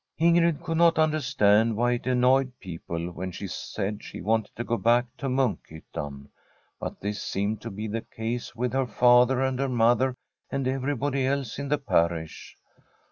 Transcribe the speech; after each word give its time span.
Ingrid 0.19 0.63
could 0.63 0.77
not 0.79 0.97
understand 0.97 1.77
why 1.77 1.91
it 1.91 2.07
annoyed 2.07 2.53
people 2.59 3.11
when 3.11 3.31
she 3.31 3.45
said 3.45 4.03
she 4.03 4.19
wanted 4.19 4.55
to 4.55 4.63
go 4.63 4.75
back 4.75 5.05
to 5.17 5.27
Munkhyttan. 5.29 6.27
But 6.79 6.99
this 7.01 7.21
seemed 7.21 7.61
to 7.61 7.69
be 7.69 7.87
the 7.87 8.01
case 8.01 8.55
with 8.55 8.73
her 8.73 8.87
father 8.87 9.41
and 9.43 9.59
her 9.59 9.69
mother 9.69 10.15
and 10.49 10.67
everybody 10.67 11.27
else 11.27 11.59
in 11.59 11.67
the 11.69 11.77
parish. 11.77 12.57